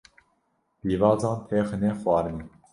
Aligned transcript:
pîvazan 0.79 1.35
têxine 1.47 1.89
xwarinê 2.01 2.45